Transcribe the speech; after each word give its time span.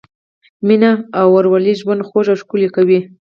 مینه 0.67 0.91
او 1.19 1.27
ورورولي 1.35 1.73
ژوند 1.81 2.01
خوږ 2.07 2.25
او 2.31 2.39
ښکلی 2.41 2.69
کوي. 2.75 2.99